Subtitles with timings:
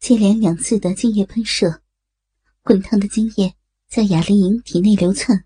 [0.00, 1.82] 接连两次的精液喷射，
[2.64, 3.52] 滚烫的精液
[3.86, 5.38] 在雅丽莹体内流窜。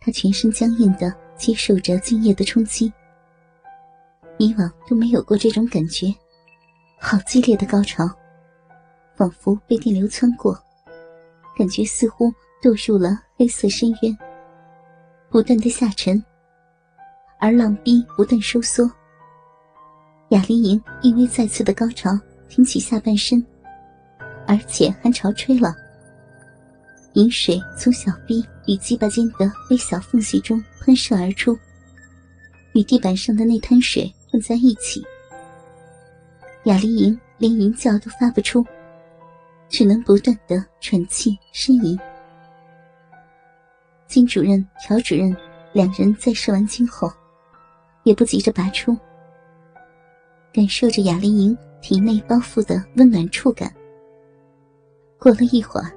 [0.00, 2.90] 她全身僵硬的接受着精液的冲击，
[4.38, 6.06] 以往都没有过这种感觉，
[6.98, 8.08] 好激烈的高潮，
[9.14, 10.58] 仿佛被电流穿过，
[11.54, 12.32] 感觉似乎
[12.62, 14.18] 堕入了黑色深渊，
[15.28, 16.20] 不断的下沉，
[17.38, 18.90] 而浪逼不断收缩。
[20.30, 22.18] 雅丽莹因为再次的高潮，
[22.48, 23.44] 挺起下半身，
[24.46, 25.74] 而且还潮吹了。
[27.14, 31.56] 饮水从小臂与鸡巴间的微小缝隙中喷射而出，
[32.72, 35.04] 与地板上的那滩水混在一起。
[36.64, 38.64] 雅丽莹连吟叫都发不出，
[39.68, 41.98] 只能不断的喘气呻吟。
[44.08, 45.36] 金主任、朴主任
[45.72, 47.12] 两人在射完精后，
[48.02, 48.96] 也不急着拔出。
[50.52, 53.70] 感受着雅丽莹体内包覆的温暖触感。
[55.18, 55.94] 过了一会儿，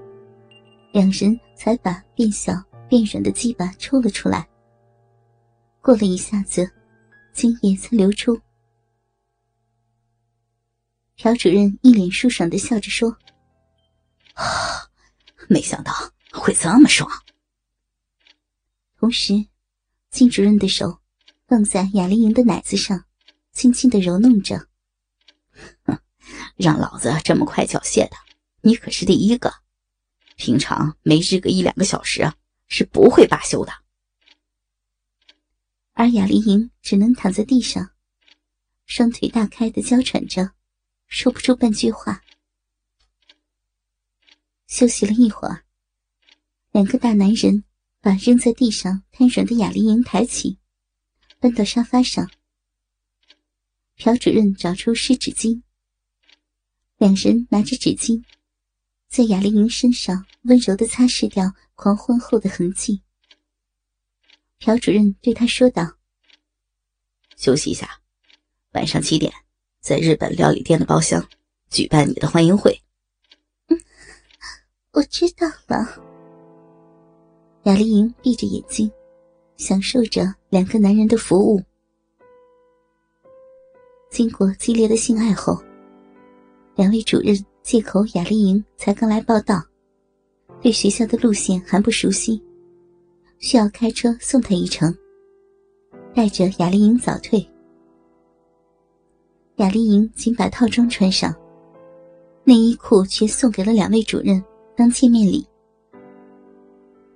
[0.91, 4.45] 两人才把变小变软的鸡巴抽了出来。
[5.80, 6.70] 过了一下子，
[7.31, 8.38] 精液才流出。
[11.16, 13.17] 朴主任一脸舒爽的笑着说：“，
[15.47, 15.94] 没想到
[16.34, 17.09] 会这么爽。”
[19.00, 19.34] 同时，
[20.09, 21.00] 金主任的手
[21.47, 23.02] 放在雅丽莹的奶子上。
[23.53, 24.67] 轻轻的揉弄着，
[26.56, 28.16] 让老子这么快缴械的，
[28.61, 29.53] 你可是第一个。
[30.36, 32.31] 平常没日个一两个小时，
[32.67, 33.73] 是不会罢休的。
[35.94, 37.89] 而雅丽莹只能躺在地上，
[38.86, 40.52] 双腿大开的娇喘着，
[41.08, 42.22] 说不出半句话。
[44.67, 45.64] 休息了一会儿，
[46.72, 47.64] 两个大男人
[48.00, 50.59] 把扔在地上瘫软的雅丽莹抬起，
[51.39, 52.30] 搬到沙发上。
[53.95, 55.64] 朴主任找出湿纸巾，
[56.98, 58.23] 两人拿着纸巾，
[59.08, 63.03] 在雅丽莹身上温柔的擦拭掉狂欢后的痕迹。
[64.58, 65.84] 朴主任对他说道
[67.38, 68.02] ：“休息一下，
[68.74, 69.31] 晚上七点，
[69.80, 71.24] 在日本料理店的包厢
[71.69, 72.81] 举办你的欢迎会。
[73.69, 73.79] ”“嗯，
[74.94, 76.03] 我知道了。”
[77.66, 78.91] 雅丽莹闭着眼睛，
[79.58, 81.62] 享受着两个男人的服务。
[84.09, 85.62] 经过激烈的性爱后，
[86.78, 89.60] 两位主任借口雅丽莹才刚来报道，
[90.62, 92.40] 对学校的路线还不熟悉，
[93.40, 94.96] 需要开车送她一程，
[96.14, 97.44] 带着雅丽莹早退。
[99.56, 101.36] 雅丽莹仅把套装穿上，
[102.44, 104.42] 内衣裤却送给了两位主任
[104.76, 105.44] 当见面礼。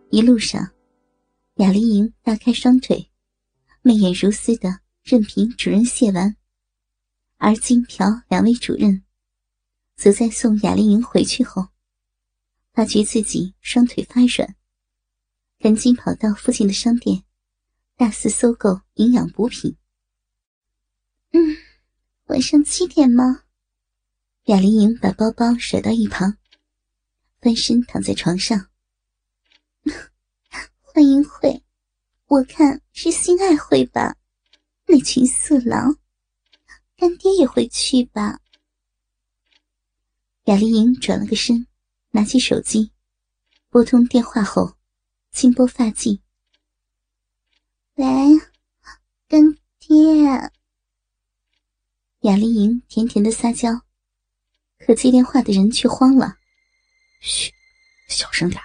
[0.10, 0.68] 一路上，
[1.58, 3.08] 雅丽莹大开双腿，
[3.84, 6.36] 媚眼如丝的任凭主任卸完。
[7.38, 9.04] 而金朴两位主任，
[10.02, 11.68] 则在送雅丽莹回去后，
[12.74, 14.56] 发觉自己双腿发软，
[15.60, 17.24] 赶紧跑到附近的商店，
[17.96, 19.78] 大肆搜购营养补品。
[21.34, 21.56] 嗯，
[22.30, 23.44] 晚上七点吗？
[24.46, 26.36] 雅丽莹把包包甩到一旁，
[27.40, 28.70] 翻身躺在床上。
[30.82, 31.64] 欢迎会，
[32.26, 34.18] 我看是性爱会吧？
[34.88, 36.00] 那群色狼。
[36.98, 38.41] 干爹也会去吧。
[40.52, 41.66] 雅丽莹转了个身，
[42.10, 42.92] 拿起手机，
[43.70, 44.76] 拨通电话后，
[45.32, 46.20] 轻拨发髻
[47.96, 48.06] ：“喂，
[49.30, 50.52] 干爹。”
[52.28, 53.70] 雅丽莹甜甜的撒娇，
[54.78, 56.36] 可接电话的人却慌了
[57.24, 57.54] ：“嘘，
[58.10, 58.62] 小声点，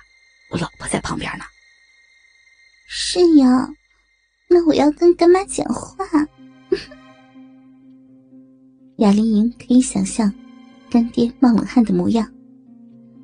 [0.51, 1.45] 我老婆在旁边呢。
[2.91, 3.69] ”“是呀，
[4.49, 6.05] 那我要跟干妈讲话。
[8.99, 10.35] ”雅丽莹可以想象，
[10.89, 12.31] 干爹冒冷汗的模样，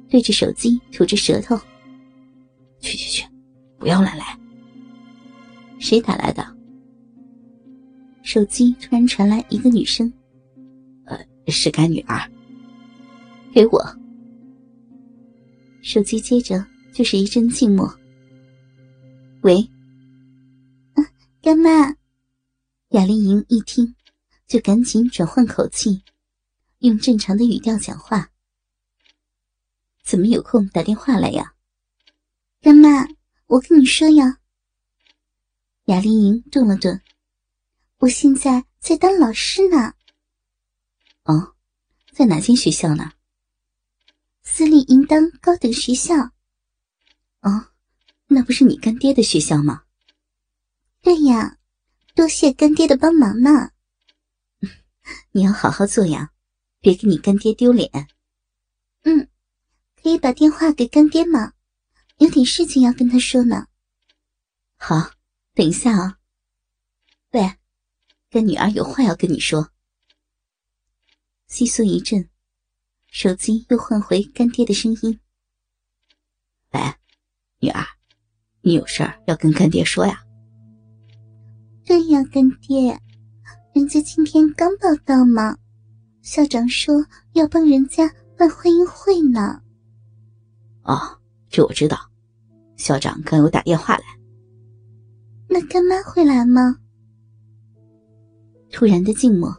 [0.09, 1.57] 对着手机吐着舌头。
[2.81, 3.25] 去去去，
[3.79, 4.39] 不要乱来。
[5.79, 6.45] 谁打来的？
[8.23, 10.13] 手机突然传来一个女声
[11.07, 11.19] ：“呃，
[11.49, 12.21] 是干女儿。”
[13.53, 13.81] 给我。
[15.83, 17.93] 手机接着就是一阵静默。
[19.43, 19.69] 喂，
[21.41, 21.89] 干妈。
[22.91, 23.95] 雅丽莹一听。
[24.49, 26.03] 就赶紧转换口气，
[26.83, 28.31] 用正常的语调讲话。
[30.03, 31.55] 怎么有空打电话来呀？
[32.61, 33.07] 干妈，
[33.47, 34.41] 我跟你说呀。
[35.85, 37.01] 雅丽莹顿了顿，
[37.99, 39.95] 我现在在当老师呢。
[41.23, 41.55] 哦，
[42.13, 43.13] 在哪间学校呢？
[44.43, 46.33] 私立应当高等学校。
[47.43, 47.69] 哦，
[48.27, 49.85] 那不是你干爹的学校吗？
[51.01, 51.59] 对呀，
[52.17, 53.71] 多谢干爹的帮忙呢。
[55.31, 56.32] 你要好好做呀，
[56.83, 57.91] 别给你干爹丢脸。
[59.05, 59.29] 嗯
[60.03, 61.55] 可以把电话给干爹吗？
[62.19, 63.67] 有点事情要跟他说呢。
[64.77, 64.97] 好，
[65.55, 66.19] 等一下啊。
[67.31, 67.41] 喂，
[68.29, 69.71] 干女儿有话要跟你说。
[71.49, 72.29] 窸窣一阵，
[73.07, 75.21] 手机又换回干爹的声音。
[76.73, 76.81] 喂，
[77.61, 77.85] 女儿，
[78.63, 80.25] 你有事儿要跟干爹说呀？
[81.85, 82.99] 对呀，干爹，
[83.75, 85.57] 人家今天刚报道嘛，
[86.23, 88.09] 校长说要帮人家
[88.39, 89.61] 办欢迎会呢。
[90.85, 90.97] 哦，
[91.49, 91.99] 这我知道，
[92.77, 94.05] 校长刚有打电话来。
[95.49, 96.77] 那干妈会来吗？
[98.71, 99.53] 突然的静默，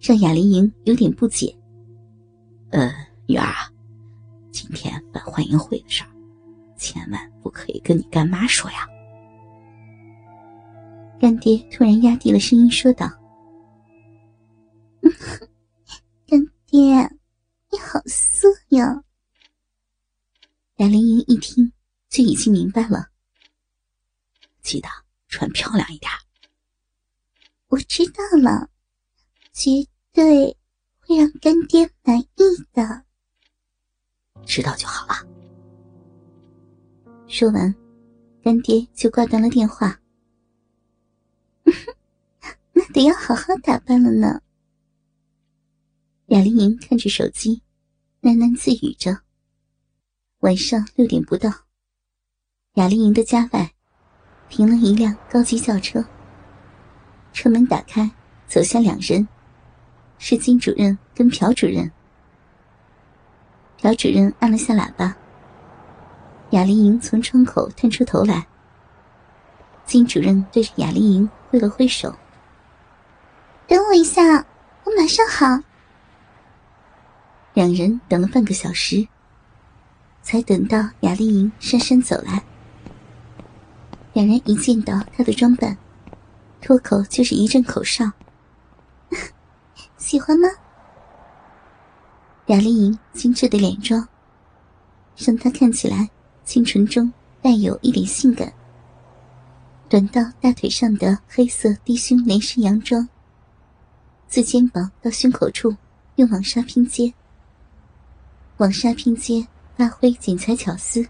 [0.00, 1.56] 让雅丽莹有点不解。
[2.70, 2.92] 呃，
[3.26, 3.70] 女儿啊，
[4.50, 6.10] 今天办欢迎会的事儿，
[6.76, 8.86] 千万不可以跟你干妈说呀。
[11.20, 13.08] 干爹突然压低了声音说道
[16.72, 17.02] ：“爹，
[17.70, 19.04] 你好色呀！”
[20.80, 21.70] 雅玲莹一听
[22.08, 23.10] 就已经明白了，
[24.62, 24.88] 记得
[25.28, 26.10] 穿漂亮一点。
[27.66, 28.70] 我知道了，
[29.52, 30.56] 绝对
[31.00, 32.26] 会让干爹满意
[32.72, 33.04] 的。
[34.46, 35.28] 知道就好了。
[37.28, 37.74] 说完，
[38.42, 40.00] 干爹就挂断了电话。
[42.72, 44.40] 那得要好好打扮了呢。
[46.32, 47.60] 雅丽莹看着手机，
[48.22, 49.18] 喃喃自语着。
[50.38, 51.52] 晚上六点不到，
[52.76, 53.70] 雅丽莹的家外
[54.48, 56.02] 停了一辆高级轿车。
[57.34, 58.10] 车门打开，
[58.46, 59.28] 走下两人，
[60.16, 61.92] 是金主任跟朴主任。
[63.76, 65.14] 朴主任按了下喇叭，
[66.52, 68.46] 雅丽莹从窗口探出头来。
[69.84, 72.16] 金主任对着雅丽莹挥了挥手
[73.68, 74.22] ：“等我一下，
[74.84, 75.62] 我马上好。”
[77.54, 79.06] 两人等了半个小时。
[80.24, 82.40] 才等到雅丽莹姗姗走来，
[84.12, 85.76] 两人一见到她的装扮，
[86.60, 88.08] 脱口就是一阵口哨。
[89.98, 90.48] 喜欢吗？
[92.46, 94.06] 雅丽莹精致的脸妆，
[95.16, 96.08] 让她看起来
[96.44, 98.52] 清纯中带有一点性感。
[99.88, 103.08] 短到大腿上的黑色低胸连身洋装，
[104.28, 105.76] 自肩膀到胸口处
[106.14, 107.12] 用网纱拼接，
[108.62, 109.44] 网纱拼接。
[109.74, 111.04] 发挥剪裁巧思，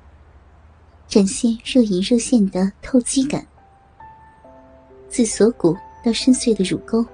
[1.06, 3.44] 展现若隐若现的透肌感。
[5.10, 7.04] 自锁骨到深邃的乳沟，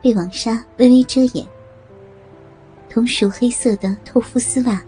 [0.00, 1.44] 被网纱微微遮掩。
[2.88, 4.80] 同属黑色的透肤丝袜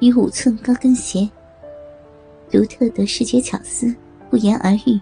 [0.00, 1.26] 与五寸高跟鞋，
[2.50, 3.94] 独特的视觉巧思
[4.28, 5.00] 不言而喻。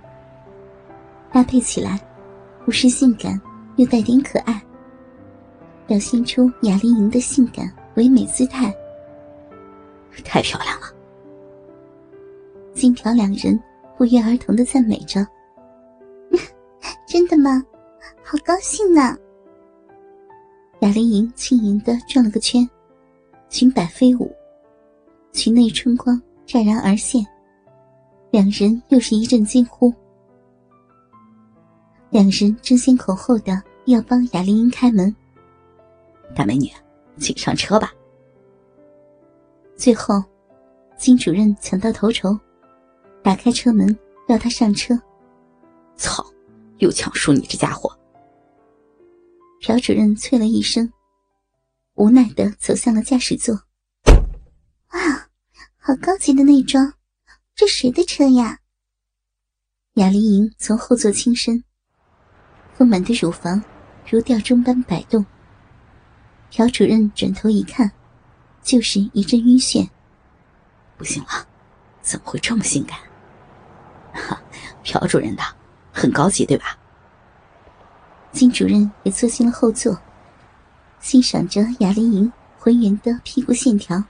[1.32, 1.99] 搭配起来，
[2.64, 3.40] 不失性感
[3.76, 4.62] 又带点可爱，
[5.88, 8.72] 表现出雅丽莹的性感唯美姿态。
[10.22, 10.86] 太漂亮了，
[12.74, 13.58] 金条两人
[13.96, 15.26] 不约而同的赞美着。
[17.06, 17.64] 真的吗？
[18.22, 19.16] 好高兴呢！
[20.80, 22.68] 雅丽莹轻盈的转了个圈，
[23.48, 24.30] 裙摆飞舞，
[25.32, 27.24] 裙内春光乍然而现，
[28.30, 29.92] 两人又是一阵惊呼。
[32.10, 35.14] 两人争先恐后的要帮雅丽莹开门。
[36.34, 36.69] 大美女，
[37.19, 37.92] 请上车吧。
[39.76, 40.24] 最后，
[40.96, 42.36] 金主任抢到头筹，
[43.22, 43.96] 打开车门
[44.29, 44.98] 要他上车。
[45.96, 46.24] 操！
[46.79, 47.91] 又抢输你这家伙！
[49.62, 50.93] 朴主任啐了一声，
[51.94, 53.55] 无奈的走向了驾驶座。
[54.93, 55.29] 哇，
[55.79, 56.93] 好高级的内装，
[57.55, 58.58] 这谁的车呀？
[59.94, 61.65] 雅丽莹从后座轻身，
[62.74, 63.62] 丰满的乳房
[64.06, 65.24] 如吊钟般摆动。
[66.50, 67.91] 朴主任转头一看。
[68.67, 69.89] 就是一阵晕眩，
[70.99, 71.46] 不行了，
[72.03, 72.99] 怎么会这么性感？
[74.13, 74.43] 哈，
[74.82, 75.43] 朴主任的
[75.93, 76.77] 很高级，对吧？
[78.32, 79.96] 金主任也坐进了后座，
[80.99, 84.03] 欣赏着雅丽莹浑圆的屁股线条。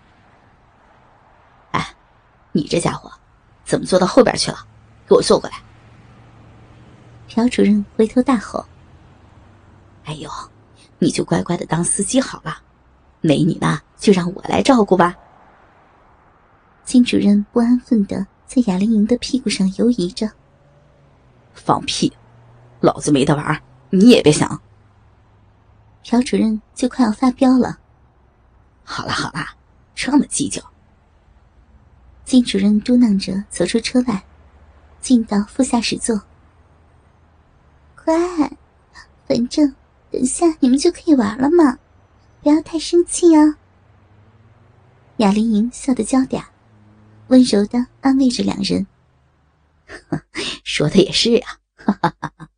[1.72, 1.94] 哎，
[2.52, 3.12] 你这家伙
[3.62, 4.66] 怎么坐到后边去了？
[5.06, 5.58] 给我坐过来！
[7.28, 8.64] 朴主任回头大吼
[10.06, 10.30] ：“哎呦，
[10.98, 12.60] 你就乖乖的当司机好了。”
[13.20, 15.16] 美女呢，就让我来照顾吧。
[16.84, 20.30] 金主任不安分的在雅玲莹的屁股上游移着。
[21.54, 22.12] 放屁！
[22.80, 24.60] 老子没得玩，你也别想。
[26.04, 27.78] 朴主任就快要发飙了。
[28.84, 29.44] 好了好了，
[29.94, 30.62] 这么计较。
[32.24, 34.24] 金主任嘟囔着走出车外，
[35.00, 36.22] 进到副驾驶座。
[38.04, 38.14] 乖，
[39.26, 39.74] 反正
[40.12, 41.78] 等下你们就可以玩了嘛。
[42.46, 43.56] 不要太生气哦。
[45.16, 46.44] 雅玲莹笑得娇嗲，
[47.26, 48.86] 温柔的安慰着两人。
[50.62, 52.48] 说的也是啊，哈哈哈。